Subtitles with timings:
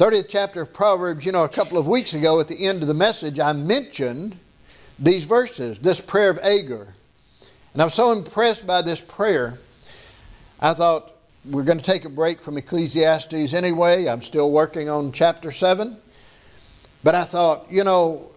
[0.00, 2.88] 30th chapter of Proverbs, you know, a couple of weeks ago at the end of
[2.88, 4.34] the message, I mentioned
[4.98, 6.94] these verses, this prayer of Agur.
[7.74, 9.58] And I was so impressed by this prayer,
[10.58, 11.12] I thought
[11.44, 14.08] we're going to take a break from Ecclesiastes anyway.
[14.08, 15.98] I'm still working on chapter 7.
[17.04, 18.30] But I thought, you know,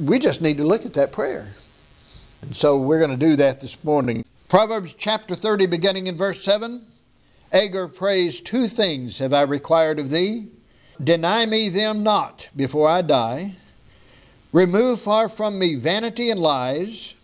[0.00, 1.54] we just need to look at that prayer.
[2.42, 4.24] And so we're going to do that this morning.
[4.48, 6.84] Proverbs chapter 30, beginning in verse 7.
[7.52, 10.48] Agur prays, Two things have I required of thee.
[11.02, 13.56] Deny me them not before I die.
[14.52, 17.14] Remove far from me vanity and lies.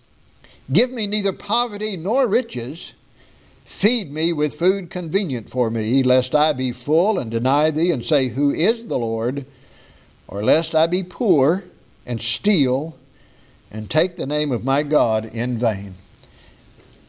[0.73, 2.93] Give me neither poverty nor riches.
[3.65, 8.05] Feed me with food convenient for me, lest I be full and deny thee and
[8.05, 9.47] say, Who is the Lord?
[10.29, 11.65] Or lest I be poor
[12.07, 12.99] and steal
[13.71, 15.97] and take the name of my God in vain.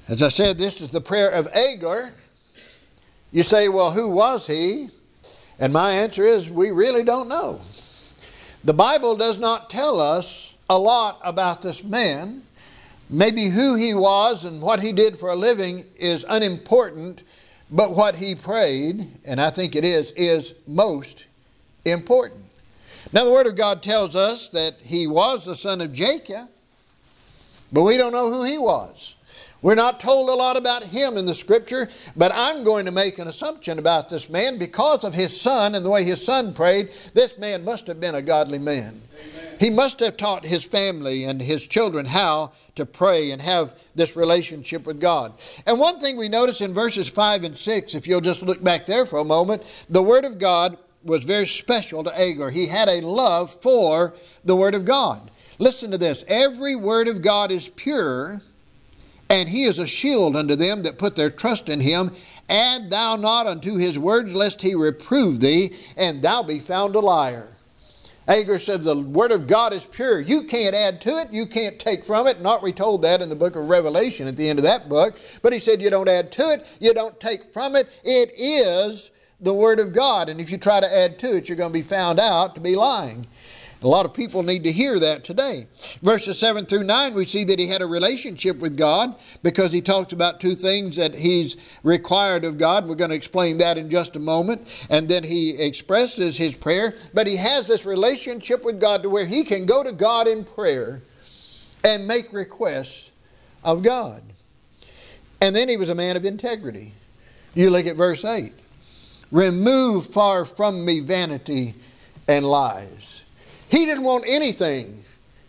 [0.08, 2.13] As I said, this is the prayer of Agur.
[3.31, 4.89] You say, Well, who was he?
[5.59, 7.62] And my answer is, We really don't know.
[8.64, 12.44] The Bible does not tell us a lot about this man.
[13.09, 17.22] Maybe who he was and what he did for a living is unimportant,
[17.70, 21.25] but what he prayed, and I think it is, is most
[21.86, 22.44] important.
[23.14, 26.47] Now, the Word of God tells us that he was the son of Jakeh,
[27.72, 29.14] but we don't know who he was.
[29.61, 33.17] We're not told a lot about him in the scripture, but I'm going to make
[33.17, 36.89] an assumption about this man because of his son and the way his son prayed.
[37.14, 39.02] This man must have been a godly man.
[39.20, 39.56] Amen.
[39.59, 44.16] He must have taught his family and his children how to pray and have this
[44.16, 45.34] relationship with God.
[45.66, 48.86] And one thing we notice in verses 5 and 6, if you'll just look back
[48.86, 52.50] there for a moment, the Word of God was very special to Agur.
[52.50, 55.31] He had a love for the Word of God.
[55.58, 58.42] Listen to this every Word of God is pure
[59.30, 62.12] and he is a shield unto them that put their trust in him.
[62.48, 67.00] Add thou not unto his words, lest he reprove thee, and thou be found a
[67.00, 67.56] liar.
[68.28, 70.20] Agur said, The word of God is pure.
[70.20, 72.42] You can't add to it, you can't take from it.
[72.42, 75.18] Not we told that in the book of Revelation at the end of that book.
[75.41, 77.90] But he said, You don't add to it, you don't take from it.
[78.03, 80.30] It is the word of God.
[80.30, 82.62] And if you try to add to it, you're going to be found out to
[82.62, 83.28] be lying.
[83.85, 85.68] A lot of people need to hear that today.
[86.01, 89.13] Verses 7 through 9, we see that he had a relationship with God
[89.44, 92.88] because he talks about two things that he's required of God.
[92.88, 94.68] We're going to explain that in just a moment.
[94.90, 96.96] And then he expresses his prayer.
[97.13, 100.46] But he has this relationship with God to where he can go to God in
[100.46, 101.03] prayer
[101.84, 103.12] and make requests
[103.63, 104.23] of God.
[105.40, 106.94] And then he was a man of integrity.
[107.53, 108.52] You look at verse 8
[109.31, 111.75] Remove far from me vanity
[112.28, 113.04] and lies.
[113.70, 115.03] He didn't want anything,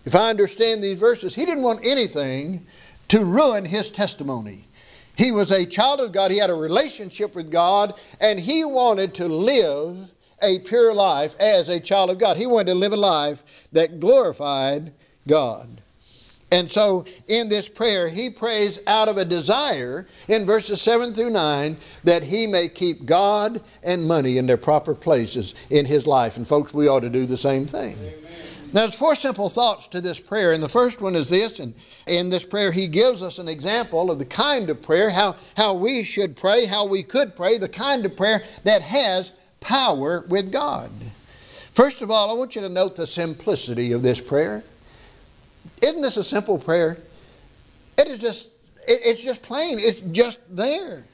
[0.04, 2.66] if I understand these verses, he didn't want anything
[3.08, 4.64] to ruin his testimony.
[5.16, 9.14] He was a child of God, he had a relationship with God, and he wanted
[9.14, 10.10] to live
[10.42, 12.36] a pure life as a child of God.
[12.36, 14.92] He wanted to live a life that glorified
[15.26, 15.80] God.
[16.50, 21.30] And so in this prayer, he prays out of a desire in verses 7 through
[21.30, 26.36] 9 that he may keep God and money in their proper places in his life.
[26.36, 27.96] And folks, we ought to do the same thing.
[27.98, 28.14] Amen.
[28.72, 30.52] Now, there's four simple thoughts to this prayer.
[30.52, 31.60] And the first one is this.
[31.60, 31.74] And
[32.06, 35.74] in this prayer, he gives us an example of the kind of prayer, how, how
[35.74, 40.52] we should pray, how we could pray, the kind of prayer that has power with
[40.52, 40.90] God.
[41.72, 44.62] First of all, I want you to note the simplicity of this prayer.
[45.82, 46.98] Isn't this a simple prayer?
[47.98, 48.46] It is just,
[48.86, 49.78] it, it's just plain.
[49.78, 51.04] It's just there.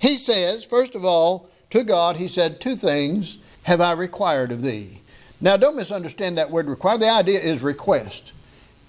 [0.00, 4.62] He says, first of all, to God, he said, Two things have I required of
[4.62, 5.00] thee.
[5.40, 6.98] Now, don't misunderstand that word require.
[6.98, 8.32] The idea is request.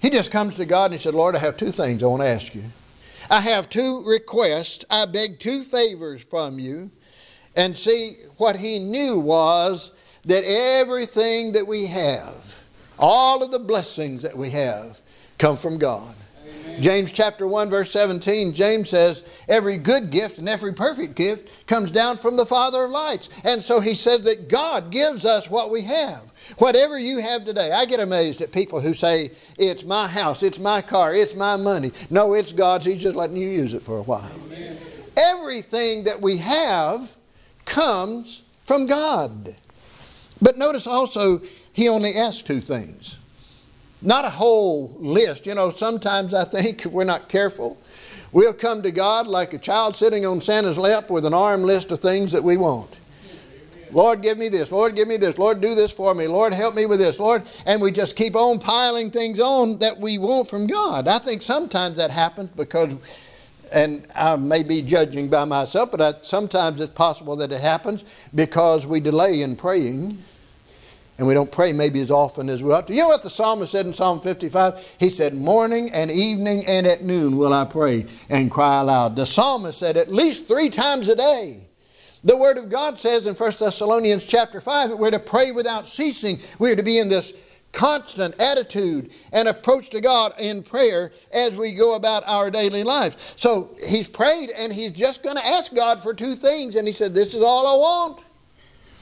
[0.00, 2.22] He just comes to God and he said, Lord, I have two things I want
[2.22, 2.64] to ask you.
[3.30, 4.84] I have two requests.
[4.90, 6.90] I beg two favors from you.
[7.56, 9.92] And see, what he knew was
[10.24, 12.56] that everything that we have,
[12.98, 15.00] all of the blessings that we have,
[15.38, 16.14] come from God.
[16.46, 16.82] Amen.
[16.82, 21.90] James chapter 1 verse 17 James says every good gift and every perfect gift comes
[21.90, 23.28] down from the father of lights.
[23.44, 26.22] And so he says that God gives us what we have.
[26.58, 27.72] Whatever you have today.
[27.72, 31.56] I get amazed at people who say it's my house, it's my car, it's my
[31.56, 31.92] money.
[32.10, 32.84] No, it's God's.
[32.84, 34.30] He's just letting you use it for a while.
[34.46, 34.78] Amen.
[35.16, 37.10] Everything that we have
[37.64, 39.56] comes from God.
[40.42, 41.40] But notice also
[41.74, 43.16] he only asks two things
[44.04, 45.46] not a whole list.
[45.46, 47.78] You know, sometimes I think if we're not careful,
[48.32, 51.90] we'll come to God like a child sitting on Santa's lap with an arm list
[51.90, 52.96] of things that we want.
[53.90, 54.72] Lord, give me this.
[54.72, 55.38] Lord, give me this.
[55.38, 56.26] Lord, do this for me.
[56.26, 57.18] Lord, help me with this.
[57.18, 61.06] Lord, and we just keep on piling things on that we want from God.
[61.06, 62.92] I think sometimes that happens because,
[63.70, 68.04] and I may be judging by myself, but I, sometimes it's possible that it happens
[68.34, 70.24] because we delay in praying
[71.18, 72.94] and we don't pray maybe as often as we ought to.
[72.94, 74.84] You know what the psalmist said in Psalm 55?
[74.98, 79.14] He said, Morning and evening and at noon will I pray and cry aloud.
[79.14, 81.60] The psalmist said at least three times a day.
[82.24, 85.86] The Word of God says in 1 Thessalonians chapter 5 that we're to pray without
[85.86, 86.40] ceasing.
[86.58, 87.32] We're to be in this
[87.74, 93.34] constant attitude and approach to God in prayer as we go about our daily life.
[93.36, 96.76] So he's prayed and he's just going to ask God for two things.
[96.76, 98.23] And he said, This is all I want.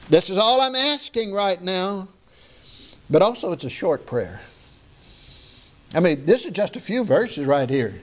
[0.09, 2.09] This is all I'm asking right now.
[3.09, 4.41] But also, it's a short prayer.
[5.93, 8.01] I mean, this is just a few verses right here.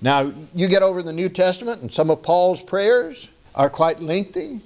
[0.00, 4.60] Now, you get over the New Testament, and some of Paul's prayers are quite lengthy.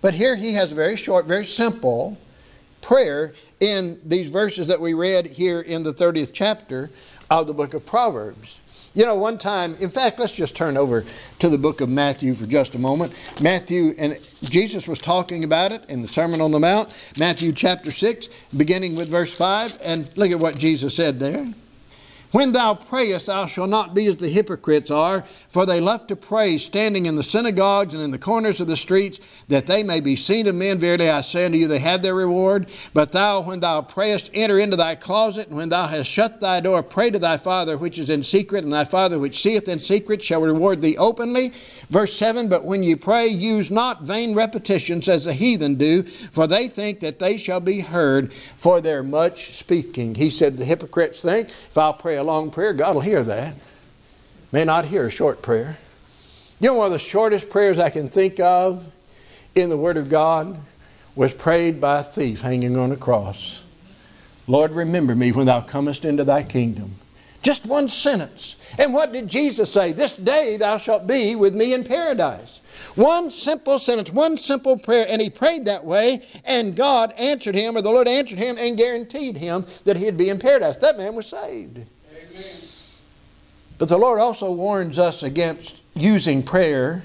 [0.00, 2.18] But here he has a very short, very simple
[2.82, 6.90] prayer in these verses that we read here in the 30th chapter
[7.30, 8.56] of the book of Proverbs.
[8.96, 11.04] You know, one time, in fact, let's just turn over
[11.40, 13.12] to the book of Matthew for just a moment.
[13.42, 16.88] Matthew, and Jesus was talking about it in the Sermon on the Mount,
[17.18, 21.46] Matthew chapter 6, beginning with verse 5, and look at what Jesus said there.
[22.32, 26.16] When thou prayest, thou shalt not be as the hypocrites are, for they love to
[26.16, 30.00] pray standing in the synagogues and in the corners of the streets, that they may
[30.00, 30.78] be seen of men.
[30.78, 32.66] Verily I say unto you, they have their reward.
[32.92, 36.60] But thou, when thou prayest, enter into thy closet, and when thou hast shut thy
[36.60, 39.78] door, pray to thy Father which is in secret, and thy Father which seeth in
[39.78, 41.52] secret shall reward thee openly.
[41.90, 46.46] Verse 7 But when you pray, use not vain repetitions as the heathen do, for
[46.46, 50.16] they think that they shall be heard for their much speaking.
[50.16, 53.54] He said, The hypocrites think, if I'll pray a long prayer, God will hear that.
[54.50, 55.76] May not hear a short prayer.
[56.60, 58.86] You know, one of the shortest prayers I can think of
[59.54, 60.58] in the Word of God
[61.14, 63.62] was prayed by a thief hanging on a cross.
[64.46, 66.94] Lord, remember me when thou comest into thy kingdom.
[67.42, 68.56] Just one sentence.
[68.78, 69.92] And what did Jesus say?
[69.92, 72.60] This day thou shalt be with me in paradise.
[72.94, 77.76] One simple sentence, one simple prayer, and he prayed that way, and God answered him,
[77.76, 80.76] or the Lord answered him, and guaranteed him that he'd be in paradise.
[80.76, 81.80] That man was saved.
[83.78, 87.04] But the Lord also warns us against using prayer,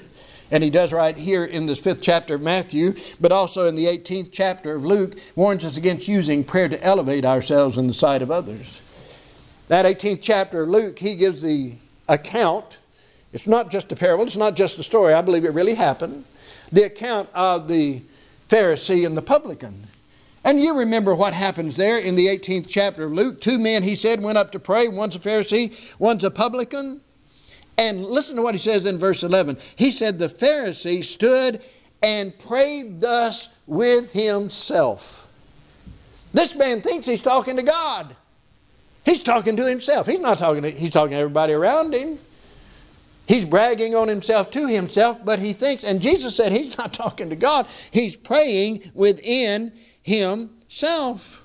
[0.50, 3.86] and He does right here in this fifth chapter of Matthew, but also in the
[3.86, 8.22] 18th chapter of Luke, warns us against using prayer to elevate ourselves in the sight
[8.22, 8.80] of others.
[9.68, 11.74] That 18th chapter of Luke, he gives the
[12.08, 12.78] account.
[13.32, 15.14] It's not just a parable, it's not just a story.
[15.14, 16.24] I believe it really happened.
[16.70, 18.02] The account of the
[18.48, 19.86] Pharisee and the publican.
[20.44, 23.40] And you remember what happens there in the 18th chapter of Luke.
[23.40, 24.88] Two men, he said, went up to pray.
[24.88, 27.00] One's a Pharisee, one's a publican.
[27.78, 29.58] And listen to what he says in verse 11.
[29.76, 31.62] He said, The Pharisee stood
[32.02, 35.26] and prayed thus with himself.
[36.32, 38.16] This man thinks he's talking to God.
[39.04, 40.06] He's talking to himself.
[40.06, 42.18] He's not talking to, he's talking to everybody around him.
[43.26, 47.30] He's bragging on himself to himself, but he thinks, and Jesus said he's not talking
[47.30, 47.66] to God.
[47.90, 49.72] He's praying within
[50.02, 51.40] himself.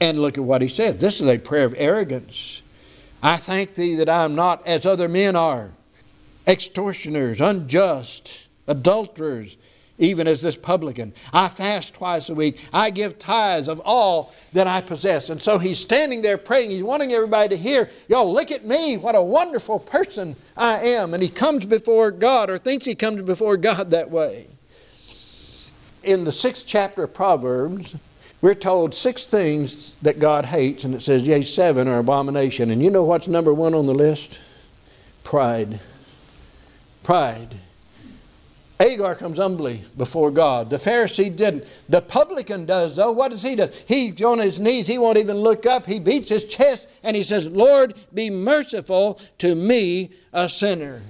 [0.00, 1.00] And look at what he said.
[1.00, 2.62] This is a prayer of arrogance.
[3.22, 5.70] I thank thee that I am not as other men are,
[6.46, 9.56] extortioners, unjust, adulterers,
[9.98, 11.14] even as this publican.
[11.32, 12.58] I fast twice a week.
[12.72, 15.30] I give tithes of all that I possess.
[15.30, 16.70] And so he's standing there praying.
[16.70, 18.96] He's wanting everybody to hear, y'all, look at me.
[18.96, 21.14] What a wonderful person I am.
[21.14, 24.48] And he comes before God or thinks he comes before God that way
[26.02, 27.94] in the sixth chapter of Proverbs,
[28.40, 32.70] we're told six things that God hates, and it says, yea, seven are abomination.
[32.70, 34.38] And you know what's number one on the list?
[35.22, 35.80] Pride.
[37.04, 37.56] Pride.
[38.80, 40.68] Agur comes humbly before God.
[40.68, 41.64] The Pharisee didn't.
[41.88, 43.12] The publican does, though.
[43.12, 43.68] What does he do?
[43.86, 44.88] He's on his knees.
[44.88, 45.86] He won't even look up.
[45.86, 51.02] He beats his chest and he says, Lord, be merciful to me, a sinner.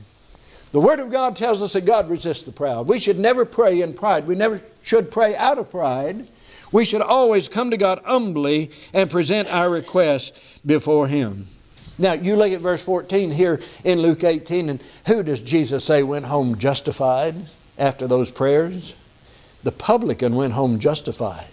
[0.72, 2.86] The Word of God tells us that God resists the proud.
[2.86, 4.26] We should never pray in pride.
[4.26, 6.26] We never should pray out of pride.
[6.72, 10.32] We should always come to God humbly and present our requests
[10.64, 11.46] before Him.
[11.98, 16.02] Now, you look at verse 14 here in Luke 18, and who does Jesus say
[16.02, 17.34] went home justified
[17.76, 18.94] after those prayers?
[19.62, 21.48] The publican went home justified.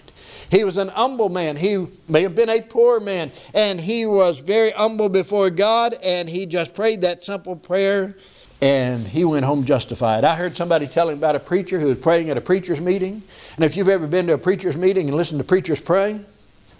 [0.49, 1.57] He was an humble man.
[1.57, 6.29] He may have been a poor man, and he was very humble before God, and
[6.29, 8.15] he just prayed that simple prayer
[8.61, 10.23] and he went home justified.
[10.23, 13.23] I heard somebody telling about a preacher who was praying at a preacher's meeting.
[13.55, 16.19] And if you've ever been to a preacher's meeting and listened to preachers pray,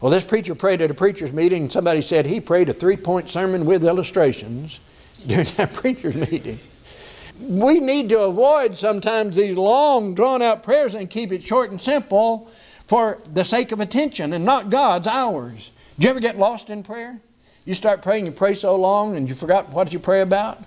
[0.02, 2.98] well, this preacher prayed at a preacher's meeting, and somebody said he prayed a three
[2.98, 4.80] point sermon with illustrations
[5.28, 6.60] during that preacher's meeting.
[7.40, 11.82] We need to avoid sometimes these long, drawn out prayers and keep it short and
[11.82, 12.52] simple
[12.88, 15.72] for the sake of attention and not God's, ours.
[15.98, 17.20] Do you ever get lost in prayer?
[17.64, 20.62] You start praying, you pray so long, and you forgot what you pray about?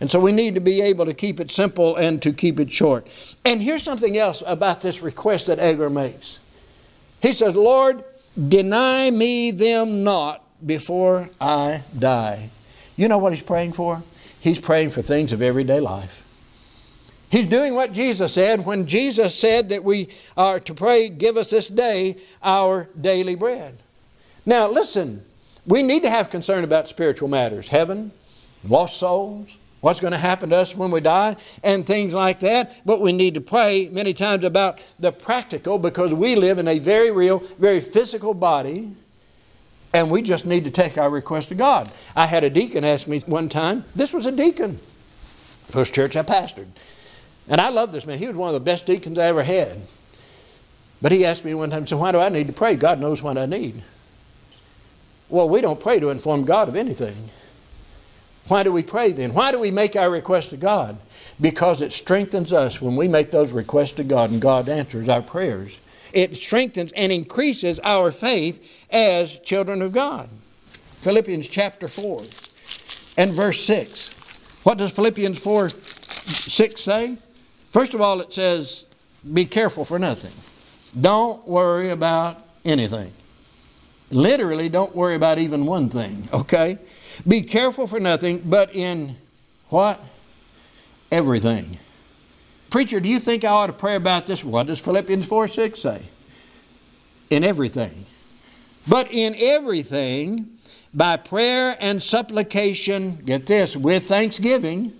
[0.00, 2.70] And so we need to be able to keep it simple and to keep it
[2.70, 3.06] short.
[3.44, 6.38] And here's something else about this request that Agur makes.
[7.22, 8.04] He says, Lord,
[8.48, 12.50] deny me them not before I die.
[12.96, 14.02] You know what he's praying for?
[14.38, 16.22] He's praying for things of everyday life.
[17.30, 21.50] He's doing what Jesus said when Jesus said that we are to pray, Give us
[21.50, 23.78] this day our daily bread.
[24.44, 25.24] Now, listen,
[25.66, 28.12] we need to have concern about spiritual matters heaven,
[28.62, 29.48] lost souls,
[29.86, 32.84] what's going to happen to us when we die, and things like that.
[32.84, 36.80] But we need to pray many times about the practical because we live in a
[36.80, 38.90] very real, very physical body,
[39.94, 41.88] and we just need to take our request to God.
[42.16, 44.80] I had a deacon ask me one time, this was a deacon,
[45.68, 46.66] first church I pastored.
[47.46, 48.18] And I love this man.
[48.18, 49.82] He was one of the best deacons I ever had.
[51.00, 52.74] But he asked me one time, so why do I need to pray?
[52.74, 53.84] God knows what I need.
[55.28, 57.30] Well, we don't pray to inform God of anything.
[58.48, 59.34] Why do we pray then?
[59.34, 60.98] Why do we make our request to God?
[61.40, 65.22] Because it strengthens us when we make those requests to God and God answers our
[65.22, 65.78] prayers.
[66.12, 70.28] It strengthens and increases our faith as children of God.
[71.02, 72.24] Philippians chapter 4
[73.16, 74.10] and verse 6.
[74.62, 75.70] What does Philippians 4
[76.26, 77.18] 6 say?
[77.72, 78.84] First of all, it says,
[79.32, 80.32] be careful for nothing.
[80.98, 83.12] Don't worry about anything.
[84.10, 86.78] Literally, don't worry about even one thing, okay?
[87.26, 89.16] Be careful for nothing, but in
[89.68, 90.02] what?
[91.10, 91.78] Everything.
[92.70, 94.42] Preacher, do you think I ought to pray about this?
[94.42, 96.06] What does Philippians 4 6 say?
[97.30, 98.06] In everything.
[98.86, 100.58] But in everything,
[100.94, 104.92] by prayer and supplication, get this, with thanksgiving,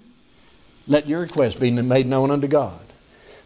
[0.87, 2.86] let your request be made known unto God.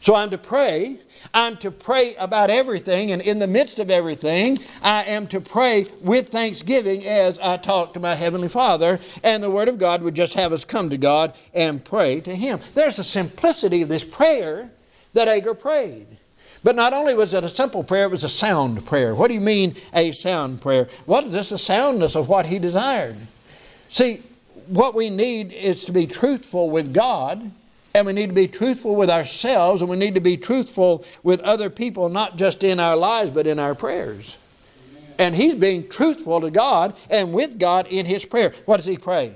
[0.01, 0.99] So I'm to pray.
[1.35, 5.87] I'm to pray about everything, and in the midst of everything, I am to pray
[6.01, 10.15] with thanksgiving as I talk to my Heavenly Father, and the Word of God would
[10.15, 12.61] just have us come to God and pray to Him.
[12.75, 14.71] There's a simplicity of this prayer
[15.13, 16.07] that Agur prayed.
[16.65, 19.15] But not only was it a simple prayer, it was a sound prayer.
[19.15, 20.89] What do you mean, a sound prayer?
[21.07, 21.49] What is this?
[21.51, 23.17] The soundness of what he desired.
[23.89, 24.23] See,
[24.67, 27.51] what we need is to be truthful with God,
[27.95, 31.41] and we need to be truthful with ourselves, and we need to be truthful with
[31.41, 34.37] other people, not just in our lives, but in our prayers.
[34.91, 35.15] Amen.
[35.19, 38.55] And he's being truthful to God and with God in his prayer.
[38.65, 39.35] What does he pray?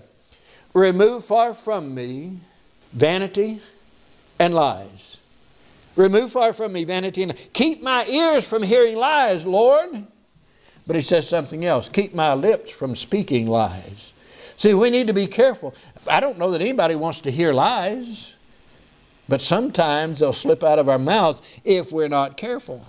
[0.72, 2.38] Remove far from me
[2.92, 3.60] vanity
[4.38, 5.18] and lies.
[5.96, 10.06] Remove far from me vanity and keep my ears from hearing lies, Lord.
[10.86, 14.12] But he says something else keep my lips from speaking lies.
[14.56, 15.74] See, we need to be careful.
[16.06, 18.33] I don't know that anybody wants to hear lies,
[19.28, 22.84] but sometimes they'll slip out of our mouth if we're not careful.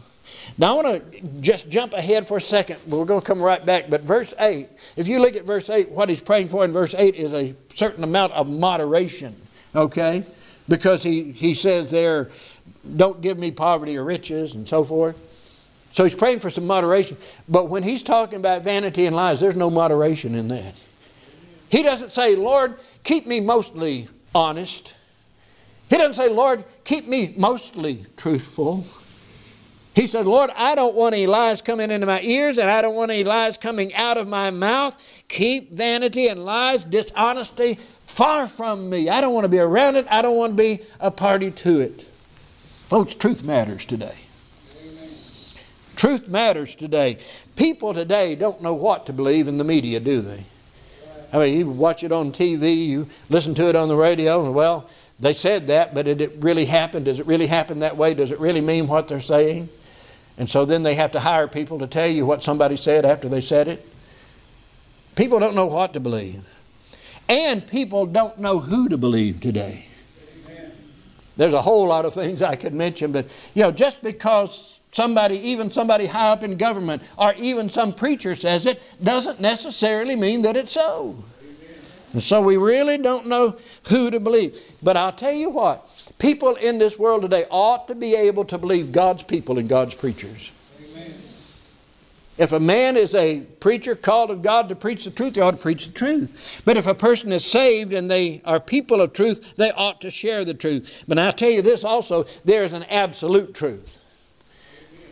[0.57, 2.79] Now, I want to just jump ahead for a second.
[2.87, 3.89] We're going to come right back.
[3.89, 6.93] But verse 8, if you look at verse 8, what he's praying for in verse
[6.95, 9.35] 8 is a certain amount of moderation,
[9.75, 10.25] okay?
[10.67, 12.31] Because he, he says there,
[12.97, 15.15] don't give me poverty or riches and so forth.
[15.91, 17.17] So he's praying for some moderation.
[17.47, 20.75] But when he's talking about vanity and lies, there's no moderation in that.
[21.69, 24.93] He doesn't say, Lord, keep me mostly honest.
[25.89, 28.85] He doesn't say, Lord, keep me mostly truthful.
[29.93, 32.95] He said, Lord, I don't want any lies coming into my ears and I don't
[32.95, 34.97] want any lies coming out of my mouth.
[35.29, 39.09] Keep vanity and lies, dishonesty far from me.
[39.09, 40.05] I don't want to be around it.
[40.09, 42.05] I don't want to be a party to it.
[42.89, 44.17] Folks, truth matters today.
[44.85, 45.09] Amen.
[45.95, 47.19] Truth matters today.
[47.55, 50.45] People today don't know what to believe in the media, do they?
[51.33, 54.53] I mean, you watch it on TV, you listen to it on the radio, and
[54.53, 57.03] well, they said that, but did it really happen?
[57.03, 58.13] Does it really happen that way?
[58.13, 59.69] Does it really mean what they're saying?
[60.37, 63.29] And so then they have to hire people to tell you what somebody said after
[63.29, 63.87] they said it.
[65.15, 66.43] People don't know what to believe.
[67.29, 69.87] And people don't know who to believe today.
[71.37, 75.37] There's a whole lot of things I could mention, but you know, just because somebody,
[75.37, 80.43] even somebody high up in government, or even some preacher says it, doesn't necessarily mean
[80.43, 81.23] that it's so.
[82.15, 83.57] And so we really don't know
[83.89, 84.57] who to believe.
[84.81, 85.85] But I'll tell you what,
[86.17, 89.95] people in this world today ought to be able to believe God's people and God's
[89.95, 90.49] preachers.
[92.37, 95.51] If a man is a preacher called of God to preach the truth, they ought
[95.51, 96.61] to preach the truth.
[96.63, 100.09] But if a person is saved and they are people of truth, they ought to
[100.09, 101.03] share the truth.
[101.09, 103.99] But I'll tell you this also there is an absolute truth.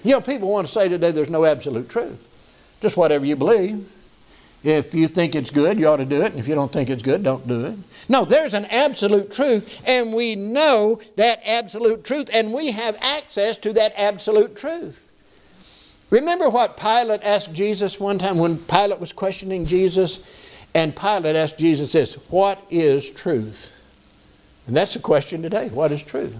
[0.05, 2.25] You know, people want to say today there's no absolute truth.
[2.81, 3.89] Just whatever you believe.
[4.63, 6.31] If you think it's good, you ought to do it.
[6.31, 7.77] And if you don't think it's good, don't do it.
[8.07, 13.57] No, there's an absolute truth, and we know that absolute truth, and we have access
[13.57, 15.09] to that absolute truth.
[16.09, 20.19] Remember what Pilate asked Jesus one time when Pilate was questioning Jesus?
[20.75, 23.71] And Pilate asked Jesus this What is truth?
[24.67, 25.69] And that's the question today.
[25.69, 26.35] What is truth?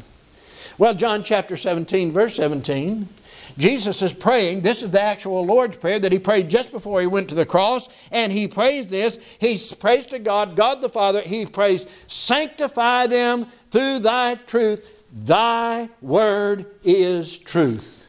[0.78, 3.08] Well, John chapter 17, verse 17
[3.58, 4.62] Jesus is praying.
[4.62, 7.46] This is the actual Lord's Prayer that he prayed just before he went to the
[7.46, 7.88] cross.
[8.12, 9.20] And he prays this.
[9.40, 11.22] He prays to God, God the Father.
[11.22, 14.88] He prays, Sanctify them through thy truth.
[15.12, 18.08] Thy word is truth.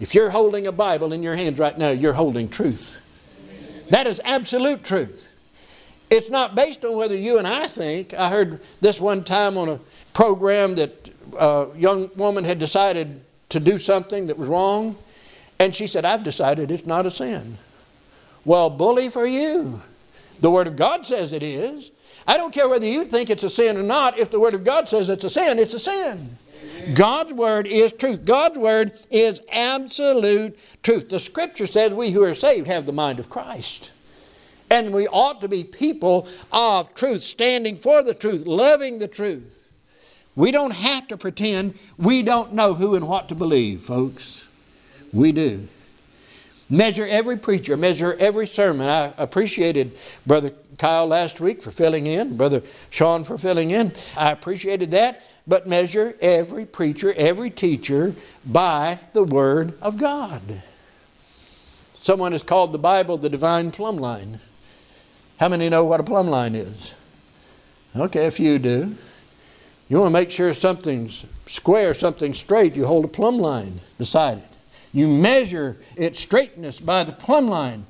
[0.00, 2.98] If you're holding a Bible in your hands right now, you're holding truth.
[3.90, 5.28] That is absolute truth.
[6.10, 8.12] It's not based on whether you and I think.
[8.14, 9.80] I heard this one time on a
[10.12, 11.08] program that
[11.38, 14.96] a young woman had decided to do something that was wrong,
[15.58, 17.58] and she said, I've decided it's not a sin.
[18.44, 19.80] Well, bully for you.
[20.40, 21.90] The Word of God says it is.
[22.26, 24.18] I don't care whether you think it's a sin or not.
[24.18, 26.36] If the Word of God says it's a sin, it's a sin.
[26.94, 28.24] God's Word is truth.
[28.24, 31.08] God's Word is absolute truth.
[31.08, 33.92] The Scripture says we who are saved have the mind of Christ.
[34.70, 39.61] And we ought to be people of truth, standing for the truth, loving the truth.
[40.34, 44.46] We don't have to pretend we don't know who and what to believe, folks.
[45.12, 45.68] We do.
[46.70, 48.88] Measure every preacher, measure every sermon.
[48.88, 49.92] I appreciated
[50.26, 53.92] Brother Kyle last week for filling in, Brother Sean for filling in.
[54.16, 55.22] I appreciated that.
[55.46, 58.14] But measure every preacher, every teacher
[58.46, 60.62] by the Word of God.
[62.00, 64.40] Someone has called the Bible the divine plumb line.
[65.38, 66.94] How many know what a plumb line is?
[67.94, 68.96] Okay, a few do.
[69.92, 74.38] You want to make sure something's square, something's straight, you hold a plumb line beside
[74.38, 74.48] it.
[74.94, 77.84] You measure its straightness by the plumb line.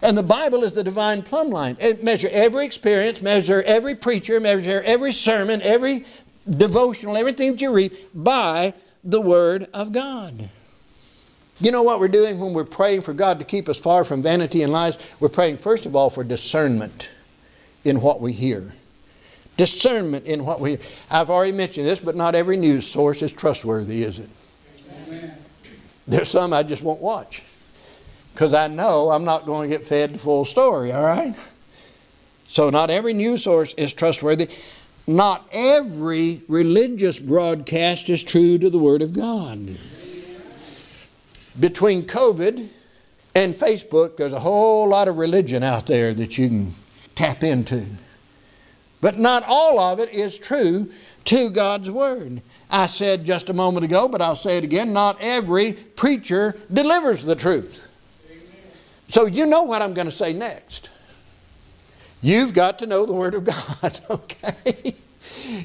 [0.00, 1.76] And the Bible is the divine plumb line.
[1.80, 6.04] It measure every experience, measure every preacher, measure every sermon, every
[6.48, 10.50] devotional, everything that you read by the Word of God.
[11.58, 14.22] You know what we're doing when we're praying for God to keep us far from
[14.22, 14.96] vanity and lies?
[15.18, 17.08] We're praying, first of all, for discernment
[17.82, 18.72] in what we hear.
[19.60, 20.78] Discernment in what we.
[21.10, 24.30] I've already mentioned this, but not every news source is trustworthy, is it?
[25.06, 25.34] Amen.
[26.06, 27.42] There's some I just won't watch
[28.32, 31.34] because I know I'm not going to get fed the full story, all right?
[32.48, 34.48] So, not every news source is trustworthy.
[35.06, 39.76] Not every religious broadcast is true to the Word of God
[41.58, 42.68] between COVID
[43.34, 46.74] and Facebook, there's a whole lot of religion out there that you can
[47.14, 47.86] tap into.
[49.00, 50.90] But not all of it is true
[51.26, 52.42] to God's Word.
[52.70, 57.22] I said just a moment ago, but I'll say it again not every preacher delivers
[57.22, 57.88] the truth.
[59.08, 60.88] So you know what I'm going to say next.
[62.22, 64.94] You've got to know the Word of God, okay?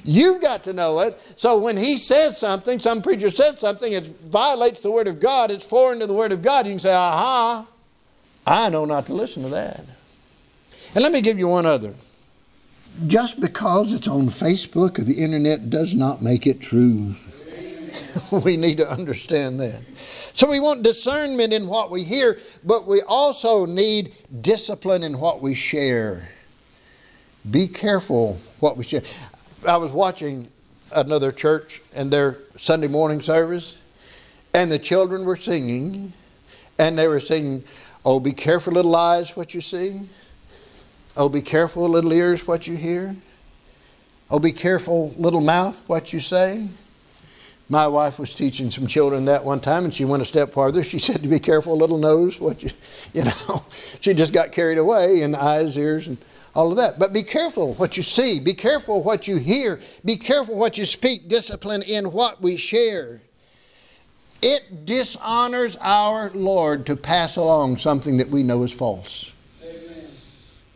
[0.04, 1.20] You've got to know it.
[1.38, 5.52] So when he says something, some preacher says something, it violates the Word of God,
[5.52, 7.68] it's foreign to the Word of God, you can say, aha,
[8.48, 9.84] I know not to listen to that.
[10.96, 11.94] And let me give you one other.
[13.08, 17.16] Just because it's on Facebook or the internet does not make it true.
[18.32, 19.82] we need to understand that.
[20.34, 25.42] So we want discernment in what we hear, but we also need discipline in what
[25.42, 26.30] we share.
[27.52, 29.04] Be careful what we share.
[29.68, 30.48] I was watching
[30.94, 33.76] another church and their Sunday morning service,
[34.54, 36.14] and the children were singing,
[36.80, 37.66] and they were singing,
[38.06, 40.02] Oh, be careful, little eyes, what you see.
[41.18, 43.16] Oh, be careful, little ears, what you hear.
[44.30, 46.68] Oh, be careful, little mouth, what you say.
[47.70, 50.84] My wife was teaching some children that one time, and she went a step farther.
[50.84, 52.72] She said to be careful, little nose, what you,
[53.14, 53.66] you know.
[54.02, 56.18] She just got carried away in eyes, ears, and
[56.54, 57.00] all of that.
[57.00, 60.86] But be careful what you see, be careful what you hear, be careful what you
[60.86, 63.22] speak, discipline in what we share.
[64.44, 69.32] It dishonors our Lord to pass along something that we know is false.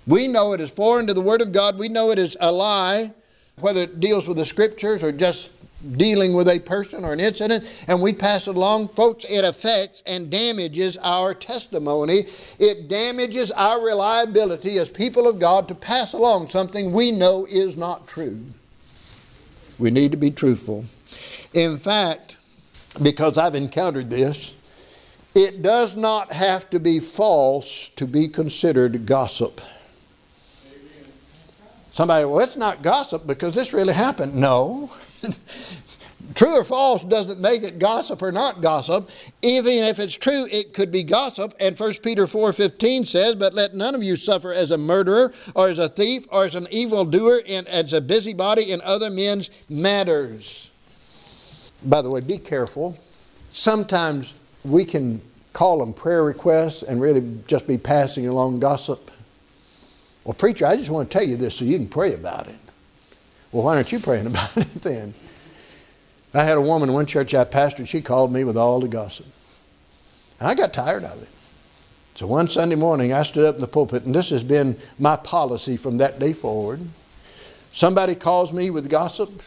[0.10, 2.52] We know it is foreign to the Word of God, we know it is a
[2.52, 3.14] lie,
[3.60, 5.52] whether it deals with the Scriptures or just
[5.98, 10.02] dealing with a person or an incident and we pass it along, folks, it affects
[10.08, 12.26] and damages our testimony.
[12.58, 17.78] It damages our reliability as people of God to pass along something we know is
[17.78, 18.44] not true.
[19.78, 20.86] We need to be truthful.
[21.54, 22.36] In fact,
[23.00, 24.54] because I've encountered this,
[25.36, 29.62] it does not have to be false to be considered gossip.
[31.92, 34.36] Somebody, well, it's not gossip because this really happened.
[34.36, 34.92] No.
[36.36, 39.10] true or false doesn't make it gossip or not gossip.
[39.42, 41.54] Even if it's true, it could be gossip.
[41.60, 45.70] And 1 Peter 4.15 says, But let none of you suffer as a murderer, or
[45.70, 50.70] as a thief, or as an evildoer, and as a busybody in other men's matters.
[51.84, 52.98] By the way, be careful.
[53.52, 55.22] Sometimes we can
[55.54, 59.12] call them prayer requests and really just be passing along gossip.
[60.24, 62.60] Well, preacher, I just want to tell you this so you can pray about it.
[63.52, 65.14] Well, why aren't you praying about it then?
[66.34, 68.88] I had a woman in one church I pastored, she called me with all the
[68.88, 69.26] gossip.
[70.40, 71.30] And I got tired of it.
[72.16, 75.16] So one Sunday morning, I stood up in the pulpit, and this has been my
[75.16, 76.82] policy from that day forward.
[77.74, 79.42] Somebody calls me with gossip.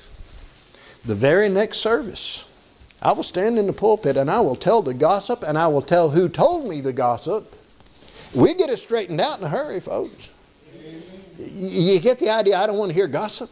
[1.04, 2.44] The very next service,
[3.00, 5.82] I will stand in the pulpit and I will tell the gossip and I will
[5.82, 7.52] tell who told me the gossip.
[8.32, 10.28] We get it straightened out in a hurry, folks.
[11.50, 13.50] You get the idea, I don't want to hear gossip.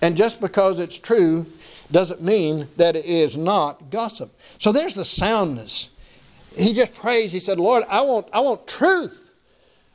[0.00, 1.46] And just because it's true
[1.90, 4.34] doesn't mean that it is not gossip.
[4.58, 5.90] So there's the soundness.
[6.56, 7.32] He just prays.
[7.32, 9.30] He said, Lord, I want, I want truth.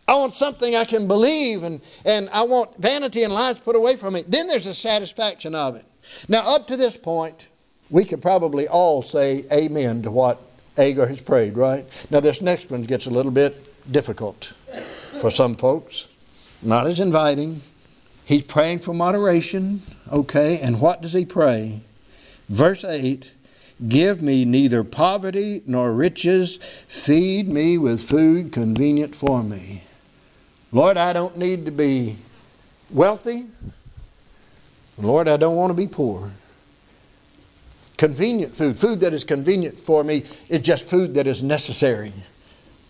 [0.07, 3.97] I want something I can believe, and, and I want vanity and lies put away
[3.97, 4.23] from me.
[4.25, 5.85] Then there's the satisfaction of it.
[6.29, 7.35] Now, up to this point,
[7.89, 10.41] we could probably all say amen to what
[10.77, 11.85] Agur has prayed, right?
[12.09, 14.53] Now, this next one gets a little bit difficult
[15.19, 16.07] for some folks,
[16.61, 17.61] not as inviting.
[18.25, 21.81] He's praying for moderation, okay, and what does he pray?
[22.49, 23.31] Verse 8
[23.87, 29.83] Give me neither poverty nor riches, feed me with food convenient for me.
[30.71, 32.17] Lord, I don't need to be
[32.89, 33.47] wealthy.
[34.97, 36.31] Lord, I don't want to be poor.
[37.97, 42.13] Convenient food, food that is convenient for me, is just food that is necessary.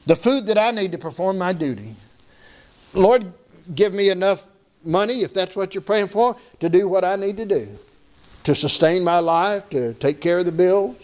[0.05, 1.95] The food that I need to perform my duty.
[2.93, 3.33] Lord,
[3.75, 4.45] give me enough
[4.83, 7.67] money, if that's what you're praying for, to do what I need to do.
[8.45, 10.95] To sustain my life, to take care of the bills.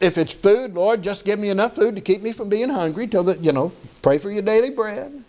[0.00, 3.06] If it's food, Lord, just give me enough food to keep me from being hungry
[3.06, 5.24] till that, you know, pray for your daily bread.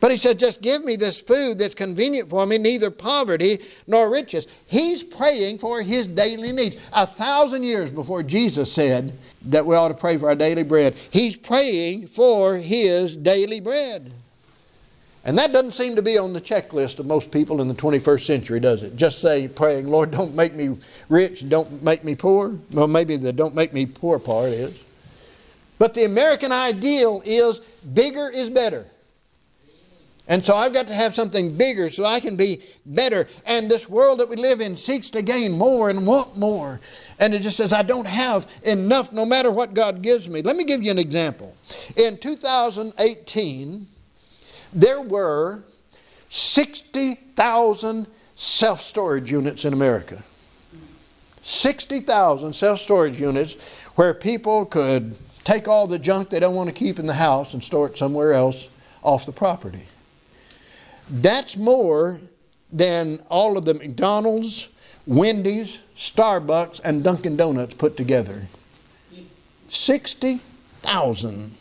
[0.00, 4.10] But he said, just give me this food that's convenient for me, neither poverty nor
[4.10, 4.46] riches.
[4.64, 6.76] He's praying for his daily needs.
[6.94, 10.94] A thousand years before Jesus said that we ought to pray for our daily bread,
[11.10, 14.14] he's praying for his daily bread.
[15.24, 18.24] And that doesn't seem to be on the checklist of most people in the 21st
[18.24, 18.96] century, does it?
[18.96, 20.78] Just say, praying, Lord, don't make me
[21.10, 22.58] rich, don't make me poor.
[22.70, 24.74] Well, maybe the don't make me poor part is.
[25.78, 27.60] But the American ideal is
[27.92, 28.86] bigger is better.
[30.26, 33.26] And so I've got to have something bigger so I can be better.
[33.44, 36.80] And this world that we live in seeks to gain more and want more.
[37.18, 40.40] And it just says, I don't have enough no matter what God gives me.
[40.40, 41.56] Let me give you an example.
[41.96, 43.88] In 2018,
[44.72, 45.62] there were
[46.28, 48.06] 60,000
[48.36, 50.22] self storage units in America.
[51.42, 53.56] 60,000 self storage units
[53.96, 57.54] where people could take all the junk they don't want to keep in the house
[57.54, 58.68] and store it somewhere else
[59.02, 59.86] off the property.
[61.08, 62.20] That's more
[62.72, 64.68] than all of the McDonald's,
[65.06, 68.46] Wendy's, Starbucks, and Dunkin' Donuts put together.
[69.68, 71.56] 60,000.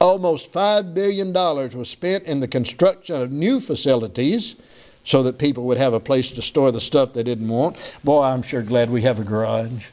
[0.00, 4.56] Almost $5 billion was spent in the construction of new facilities
[5.04, 7.76] so that people would have a place to store the stuff they didn't want.
[8.02, 9.86] Boy, I'm sure glad we have a garage.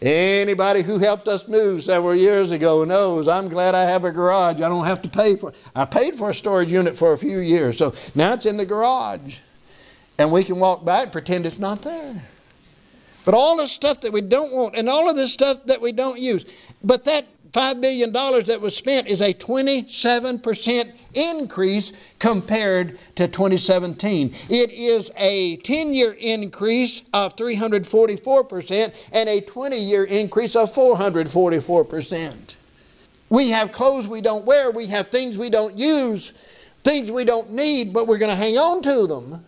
[0.00, 4.56] Anybody who helped us move several years ago knows I'm glad I have a garage.
[4.56, 5.56] I don't have to pay for it.
[5.76, 8.64] I paid for a storage unit for a few years, so now it's in the
[8.64, 9.36] garage.
[10.18, 12.24] And we can walk by and pretend it's not there.
[13.24, 15.92] But all the stuff that we don't want and all of this stuff that we
[15.92, 16.44] don't use.
[16.82, 24.34] But that $5 billion that was spent is a 27% increase compared to 2017.
[24.48, 32.34] It is a 10 year increase of 344% and a 20 year increase of 444%.
[33.28, 36.32] We have clothes we don't wear, we have things we don't use,
[36.84, 39.44] things we don't need, but we're going to hang on to them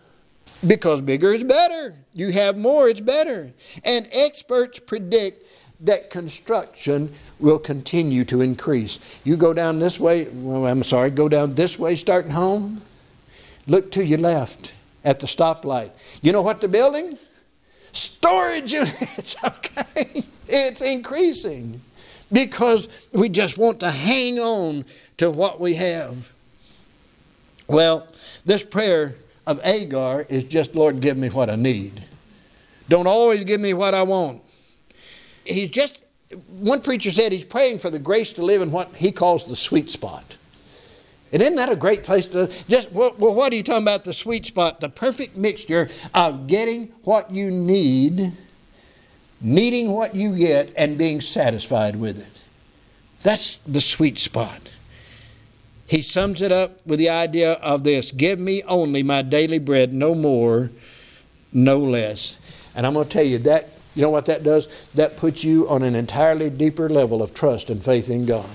[0.65, 1.95] because bigger is better.
[2.13, 3.51] You have more, it's better.
[3.83, 5.44] And experts predict
[5.81, 8.99] that construction will continue to increase.
[9.23, 12.81] You go down this way, well, I'm sorry, go down this way starting home,
[13.67, 15.91] look to your left at the stoplight.
[16.21, 17.17] You know what they're building?
[17.91, 20.23] Storage units, okay?
[20.47, 21.81] It's increasing
[22.31, 24.85] because we just want to hang on
[25.17, 26.15] to what we have.
[27.67, 28.07] Well,
[28.45, 29.15] this prayer
[29.47, 32.03] of Agur is just, Lord, give me what I need.
[32.89, 34.41] Don't always give me what I want
[35.45, 36.01] he's just,
[36.49, 39.55] one preacher said he's praying for the grace to live in what he calls the
[39.55, 40.37] sweet spot.
[41.31, 44.03] And isn't that a great place to just, well, what are you talking about?
[44.03, 48.31] The sweet spot, the perfect mixture of getting what you need,
[49.41, 52.41] needing what you get, and being satisfied with it.
[53.23, 54.69] That's the sweet spot.
[55.87, 59.93] He sums it up with the idea of this Give me only my daily bread,
[59.93, 60.71] no more,
[61.51, 62.37] no less.
[62.75, 64.67] And I'm going to tell you that you know what that does?
[64.93, 68.49] That puts you on an entirely deeper level of trust and faith in God.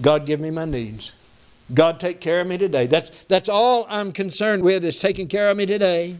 [0.00, 1.12] God, give me my needs.
[1.74, 2.86] God, take care of me today.
[2.86, 6.16] That's, that's all I'm concerned with is taking care of me today.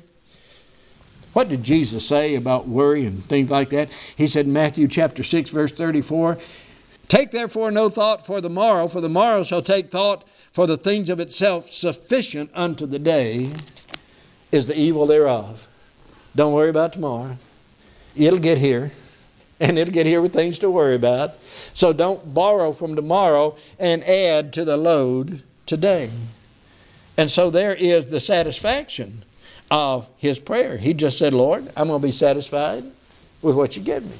[1.32, 3.88] What did Jesus say about worry and things like that?
[4.16, 6.38] He said in Matthew chapter 6, verse 34,
[7.08, 10.76] Take therefore no thought for the morrow, for the morrow shall take thought for the
[10.76, 11.70] things of itself.
[11.70, 13.52] Sufficient unto the day
[14.50, 15.66] is the evil thereof.
[16.37, 17.38] Don't worry about tomorrow.
[18.14, 18.92] It'll get here,
[19.61, 21.35] and it'll get here with things to worry about.
[21.75, 26.11] So don't borrow from tomorrow and add to the load today.
[27.16, 29.25] And so there is the satisfaction
[29.70, 30.77] of his prayer.
[30.77, 32.85] He just said, Lord, I'm going to be satisfied
[33.40, 34.16] with what you give me.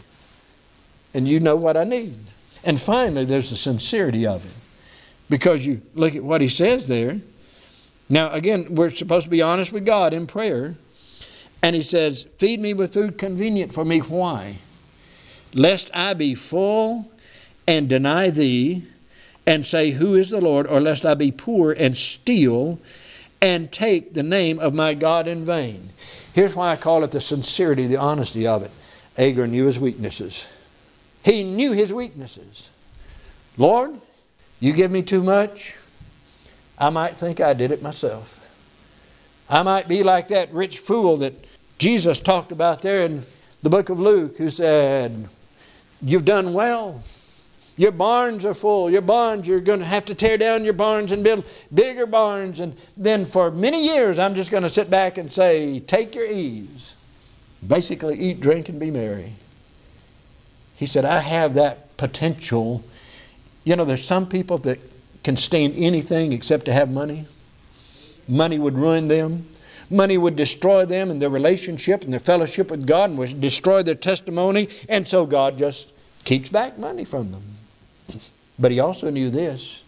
[1.15, 2.19] And you know what I need.
[2.65, 4.53] And finally, there's the sincerity of it.
[5.29, 7.21] Because you look at what he says there.
[8.09, 10.75] Now, again, we're supposed to be honest with God in prayer.
[11.63, 14.01] And he says, Feed me with food convenient for me.
[14.01, 14.59] Why?
[15.55, 17.11] Lest I be full
[17.67, 18.85] and deny thee
[19.47, 20.67] and say, Who is the Lord?
[20.67, 22.79] Or lest I be poor and steal
[23.41, 25.91] and take the name of my God in vain.
[26.33, 28.71] Here's why I call it the sincerity, the honesty of it.
[29.19, 30.47] Agur knew his weaknesses.
[31.25, 32.71] He knew his weaknesses.
[33.57, 34.01] Lord,
[34.61, 35.75] you give me too much,
[36.79, 38.41] I might think I did it myself.
[39.49, 41.35] I might be like that rich fool that
[41.83, 43.27] Jesus talked about there in
[43.63, 45.29] the book of Luke, who said,
[46.01, 47.03] You've done well.
[47.77, 48.89] Your barns are full.
[48.89, 52.61] Your barns, you're going to have to tear down your barns and build bigger barns.
[52.61, 56.27] And then for many years, I'm just going to sit back and say, Take your
[56.27, 56.95] ease.
[57.67, 59.35] Basically, eat, drink, and be merry.
[60.77, 62.85] He said, I have that potential.
[63.65, 64.79] You know, there's some people that
[65.25, 67.27] can stand anything except to have money.
[68.29, 69.49] Money would ruin them.
[69.93, 73.83] Money would destroy them and their relationship and their fellowship with God and would destroy
[73.83, 74.69] their testimony.
[74.89, 75.89] And so God just
[76.25, 77.43] keeps back money from them.
[78.59, 79.83] But he also knew this.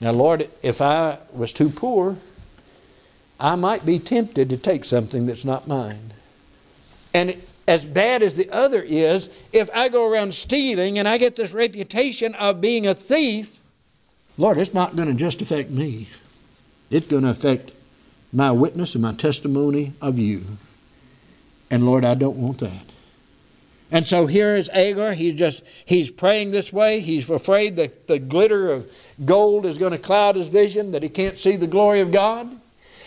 [0.00, 2.16] Now, Lord, if I was too poor,
[3.38, 6.12] I might be tempted to take something that's not mine.
[7.14, 11.36] And as bad as the other is, if I go around stealing and I get
[11.36, 13.60] this reputation of being a thief,
[14.36, 16.08] Lord, it's not going to just affect me.
[16.90, 17.72] It's going to affect
[18.32, 20.44] my witness and my testimony of you.
[21.70, 22.84] And Lord, I don't want that.
[23.92, 25.14] And so here is Agur.
[25.14, 27.00] He's just he's praying this way.
[27.00, 28.88] He's afraid that the glitter of
[29.24, 32.60] gold is going to cloud his vision, that he can't see the glory of God.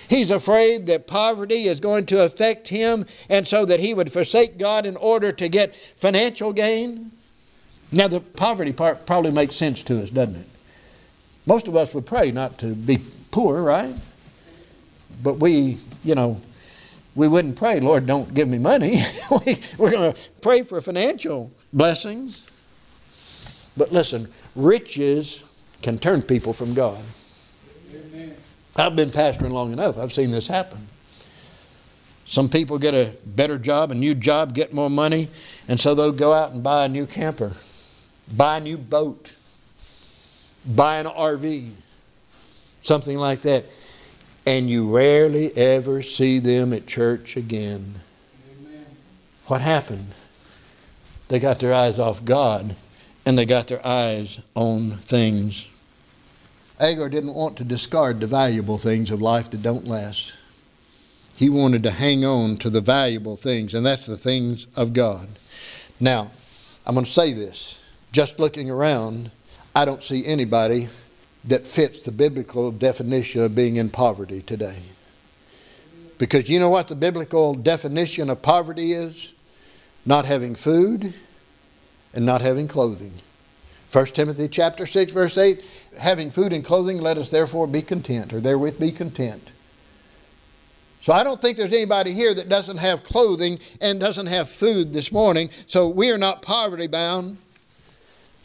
[0.10, 4.58] He's afraid that poverty is going to affect him, and so that he would forsake
[4.58, 7.12] God in order to get financial gain.
[7.92, 10.48] Now, the poverty part probably makes sense to us, doesn't it?
[11.46, 12.98] Most of us would pray not to be
[13.32, 13.96] poor, right?
[15.22, 16.42] But we, you know,
[17.16, 19.04] we wouldn't pray, Lord, don't give me money.
[19.46, 22.44] we, we're going to pray for financial blessings.
[23.78, 25.40] But listen, riches
[25.82, 27.04] can turn people from God.
[27.94, 28.36] Amen.
[28.76, 29.98] I've been pastoring long enough.
[29.98, 30.88] I've seen this happen.
[32.26, 35.30] Some people get a better job, a new job, get more money,
[35.68, 37.54] and so they'll go out and buy a new camper,
[38.32, 39.32] buy a new boat,
[40.66, 41.72] buy an RV,
[42.82, 43.68] something like that
[44.46, 48.02] and you rarely ever see them at church again.
[48.60, 48.86] Amen.
[49.48, 50.14] What happened?
[51.30, 52.76] They got their eyes off God
[53.26, 55.68] and they got their eyes on things.
[56.80, 60.34] Agur didn't want to discard the valuable things of life that don't last.
[61.36, 65.28] He wanted to hang on to the valuable things, and that's the things of God.
[66.00, 66.32] Now,
[66.86, 67.76] I'm going to say this.
[68.12, 69.32] Just looking around,
[69.76, 70.90] I don't see anybody
[71.46, 74.82] that fits the biblical definition of being in poverty today.
[76.18, 79.32] Because you know what the biblical definition of poverty is?
[80.06, 81.14] Not having food
[82.14, 83.14] and not having clothing.
[83.92, 85.64] 1 Timothy chapter 6 verse 8,
[85.98, 89.50] having food and clothing, let us therefore be content, or therewith be content.
[91.02, 94.94] So I don't think there's anybody here that doesn't have clothing and doesn't have food
[94.94, 95.50] this morning.
[95.68, 97.38] So we are not poverty bound.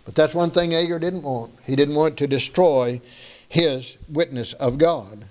[0.08, 1.52] But that's one thing Agur didn't want.
[1.66, 3.02] He didn't want to destroy
[3.46, 5.26] his witness of God.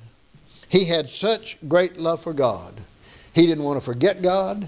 [0.69, 2.81] He had such great love for God.
[3.33, 4.67] He didn't want to forget God,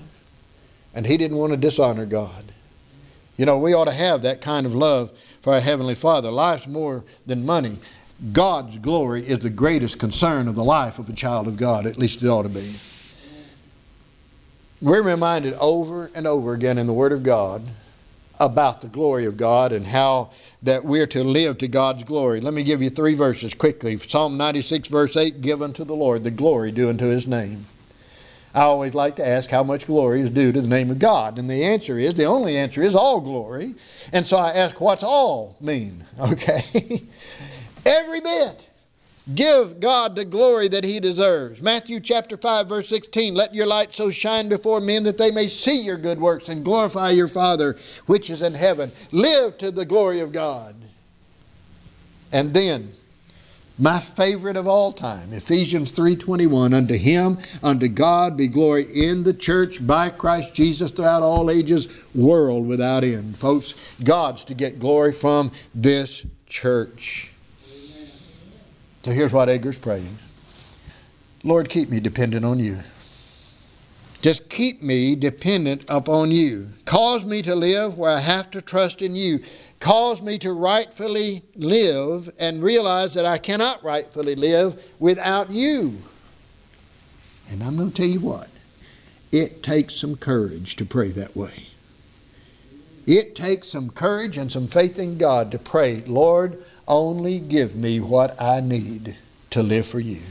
[0.95, 2.51] and he didn't want to dishonor God.
[3.37, 5.11] You know, we ought to have that kind of love
[5.43, 6.31] for our Heavenly Father.
[6.31, 7.77] Life's more than money.
[8.33, 11.99] God's glory is the greatest concern of the life of a child of God, at
[11.99, 12.73] least it ought to be.
[14.81, 17.61] We're reminded over and over again in the Word of God
[18.39, 20.31] about the glory of God and how
[20.63, 22.39] that we're to live to God's glory.
[22.39, 23.97] Let me give you three verses quickly.
[23.97, 27.65] Psalm 96, verse 8 Give unto the Lord the glory due unto his name.
[28.53, 31.37] I always like to ask how much glory is due to the name of God.
[31.37, 33.75] And the answer is, the only answer is all glory.
[34.11, 36.05] And so I ask, what's all mean?
[36.19, 37.03] Okay?
[37.85, 38.68] Every bit.
[39.35, 41.61] Give God the glory that he deserves.
[41.61, 45.47] Matthew chapter 5 verse 16, let your light so shine before men that they may
[45.47, 48.91] see your good works and glorify your Father which is in heaven.
[49.11, 50.75] Live to the glory of God.
[52.31, 52.93] And then
[53.79, 59.33] my favorite of all time ephesians 3.21 unto him unto god be glory in the
[59.33, 65.13] church by christ jesus throughout all ages world without end folks god's to get glory
[65.13, 67.31] from this church
[69.09, 70.19] so here's what Agur's praying
[71.43, 72.83] Lord, keep me dependent on you.
[74.21, 76.69] Just keep me dependent upon you.
[76.85, 79.43] Cause me to live where I have to trust in you.
[79.79, 86.03] Cause me to rightfully live and realize that I cannot rightfully live without you.
[87.49, 88.49] And I'm going to tell you what,
[89.31, 91.69] it takes some courage to pray that way.
[93.07, 97.99] It takes some courage and some faith in God to pray, Lord, only give me
[97.99, 99.15] what I need
[99.51, 100.21] to live for you.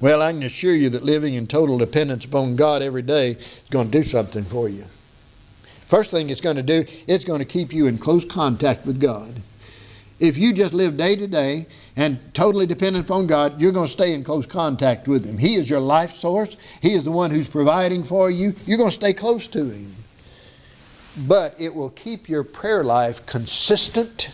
[0.00, 3.70] Well, I can assure you that living in total dependence upon God every day is
[3.70, 4.86] going to do something for you.
[5.86, 9.00] First thing it's going to do, it's going to keep you in close contact with
[9.00, 9.40] God.
[10.20, 11.66] If you just live day to day
[11.96, 15.38] and totally dependent upon God, you're going to stay in close contact with Him.
[15.38, 16.56] He is your life source.
[16.80, 18.54] He is the one who's providing for you.
[18.64, 19.94] You're going to stay close to Him.
[21.16, 24.30] But it will keep your prayer life consistent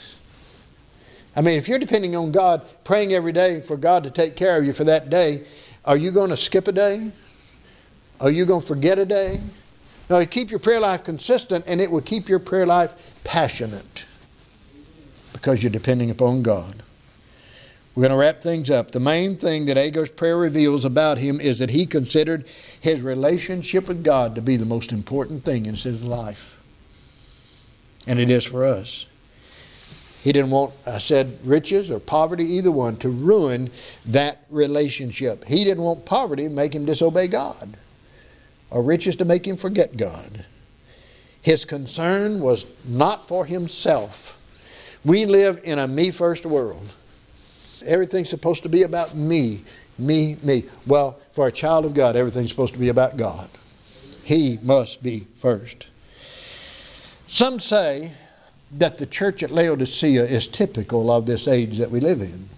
[1.36, 4.58] I mean, if you're depending on God, praying every day for God to take care
[4.58, 5.46] of you for that day,
[5.84, 7.12] are you going to skip a day?
[8.20, 9.40] Are you going to forget a day?
[10.08, 14.04] No, you keep your prayer life consistent and it will keep your prayer life passionate
[15.32, 16.82] because you're depending upon God.
[17.94, 18.92] We're going to wrap things up.
[18.92, 22.46] The main thing that Agur's prayer reveals about him is that he considered
[22.80, 26.56] his relationship with God to be the most important thing in his life.
[28.06, 29.06] And it is for us.
[30.22, 33.70] He didn't want, I said, riches or poverty, either one, to ruin
[34.04, 35.44] that relationship.
[35.44, 37.76] He didn't want poverty to make him disobey God
[38.70, 40.44] or riches to make him forget God.
[41.40, 44.36] His concern was not for himself.
[45.04, 46.86] We live in a me first world.
[47.84, 49.64] Everything's supposed to be about me,
[49.96, 50.64] me, me.
[50.86, 53.48] Well, for a child of God, everything's supposed to be about God.
[54.22, 55.86] He must be first.
[57.26, 58.12] Some say
[58.72, 62.48] that the church at Laodicea is typical of this age that we live in.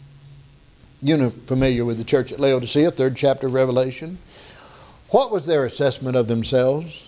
[1.00, 4.18] You know, familiar with the church at Laodicea, third chapter of Revelation.
[5.10, 7.06] What was their assessment of themselves?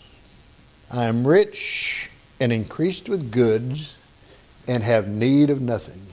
[0.90, 3.94] I am rich and increased with goods
[4.66, 6.06] and have need of nothing.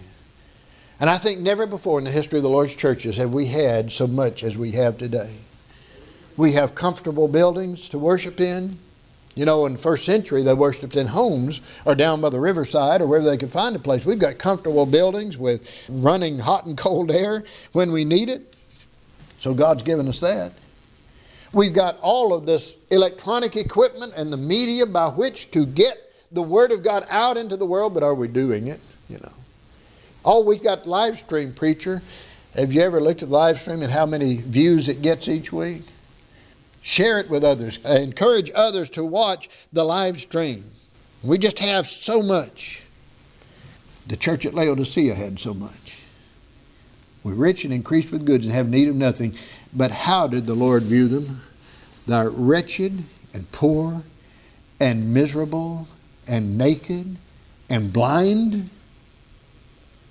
[1.00, 3.92] And I think never before in the history of the Lord's churches have we had
[3.92, 5.38] so much as we have today.
[6.38, 8.78] We have comfortable buildings to worship in.
[9.34, 13.02] You know, in the first century, they worshiped in homes or down by the riverside
[13.02, 14.04] or wherever they could find a place.
[14.04, 18.54] We've got comfortable buildings with running hot and cold air when we need it.
[19.40, 20.52] So God's given us that.
[21.54, 25.98] We've got all of this electronic equipment and the media by which to get
[26.32, 28.80] the Word of God out into the world, but are we doing it?
[29.10, 29.34] You know.
[30.24, 32.02] Oh, we've got live stream preacher.
[32.56, 35.84] Have you ever looked at live stream and how many views it gets each week?
[36.82, 37.80] Share it with others.
[37.86, 40.72] Uh, encourage others to watch the live stream.
[41.24, 42.82] We just have so much.
[44.08, 46.00] The church at Laodicea had so much.
[47.24, 49.36] We're rich and increased with goods and have need of nothing.
[49.72, 51.42] But how did the Lord view them?
[52.08, 54.02] They're wretched and poor
[54.80, 55.88] and miserable
[56.28, 57.18] and naked
[57.70, 58.70] and blind.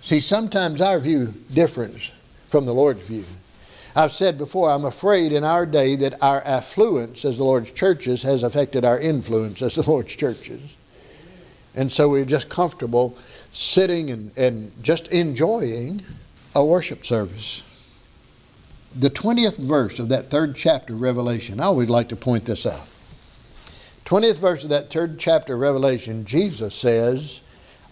[0.02, 2.12] See, sometimes our view differs
[2.48, 3.24] from the Lord's view.
[3.94, 8.22] I've said before, I'm afraid in our day that our affluence as the Lord's churches
[8.22, 10.60] has affected our influence as the Lord's churches.
[11.74, 13.16] And so we're just comfortable
[13.52, 16.02] sitting and, and just enjoying
[16.54, 17.62] a worship service.
[18.94, 22.66] The 20th verse of that third chapter of Revelation, I always like to point this
[22.66, 22.88] out.
[24.04, 27.40] 20th verse of that third chapter of Revelation, Jesus says,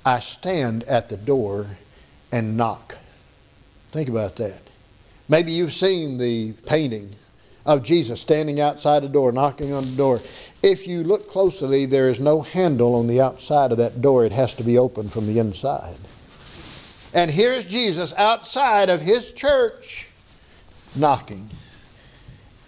[0.05, 1.79] I stand at the door
[2.33, 2.97] and knock.
[3.93, 4.68] Think about that.
[5.29, 7.15] Maybe you've seen the painting
[7.67, 10.21] of Jesus standing outside a door, knocking on the door.
[10.63, 14.25] If you look closely, there is no handle on the outside of that door.
[14.25, 15.99] It has to be opened from the inside.
[17.13, 20.07] And here's Jesus outside of his church
[20.95, 21.51] knocking,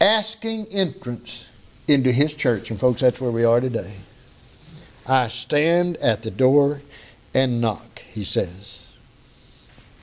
[0.01, 1.47] asking entrance
[1.89, 2.71] into his church.
[2.71, 3.95] And, folks, that's where we are today.
[5.07, 6.83] I stand at the door
[7.35, 8.85] and knock, he says.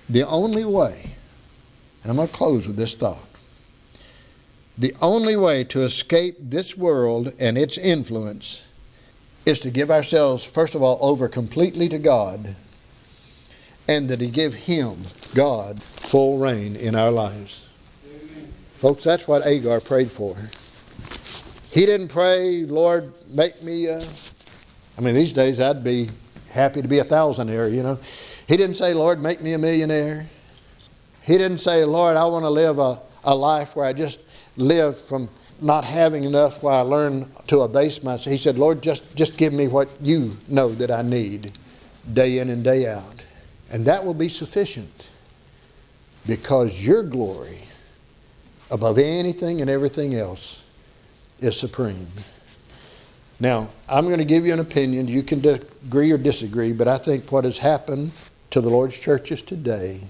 [0.09, 1.16] The only way
[2.03, 3.27] and I'm going to close with this thought.
[4.77, 8.61] The only way to escape this world and its influence
[9.45, 12.55] is to give ourselves, first of all, over completely to God
[13.87, 17.63] and that He give Him, God, full reign in our lives.
[18.77, 20.37] Folks, that's what Agur prayed for.
[21.71, 23.89] He didn't pray, Lord, make me.
[23.89, 26.09] I mean, these days I'd be
[26.51, 27.99] happy to be a thousandaire, you know.
[28.47, 30.29] He didn't say, Lord, make me a millionaire.
[31.27, 34.17] He didn't say, Lord, I want to live a, a life where I just
[34.55, 35.27] live from
[35.59, 38.31] not having enough while I learn to abase myself.
[38.31, 41.51] He said, Lord, just, just give me what you know that I need
[42.13, 43.21] day in and day out.
[43.69, 45.09] And that will be sufficient
[46.25, 47.65] because your glory
[48.71, 50.61] above anything and everything else
[51.41, 52.07] is supreme.
[53.41, 55.09] Now, I'm going to give you an opinion.
[55.09, 58.13] You can agree or disagree, but I think what has happened
[58.51, 60.07] to the Lord's churches today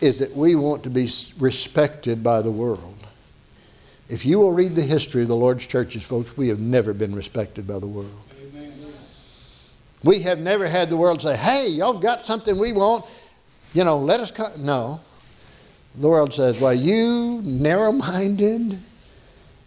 [0.00, 2.98] is that we want to be respected by the world.
[4.08, 7.14] If you will read the history of the Lord's churches, folks, we have never been
[7.14, 8.10] respected by the world.
[10.02, 13.06] We have never had the world say, hey, y'all got something we want.
[13.72, 14.52] You know, let us come.
[14.58, 15.00] No.
[15.94, 18.78] The world says, well, you narrow minded,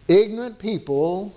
[0.08, 1.34] ignorant people.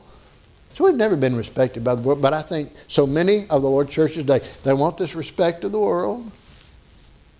[0.74, 2.20] So we've never been respected by the world.
[2.20, 5.72] But I think so many of the Lord's churches today, they want this respect of
[5.72, 6.30] the world.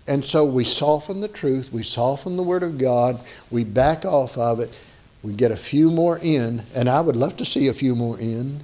[0.07, 4.37] And so we soften the truth, we soften the Word of God, we back off
[4.37, 4.73] of it,
[5.21, 8.19] we get a few more in, and I would love to see a few more
[8.19, 8.61] in,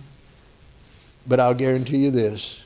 [1.28, 2.58] but I'll guarantee you this,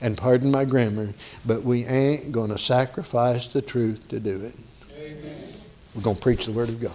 [0.00, 1.14] and pardon my grammar,
[1.44, 4.54] but we ain't going to sacrifice the truth to do it.
[4.98, 5.54] Amen.
[5.94, 6.92] We're going to preach the Word of God.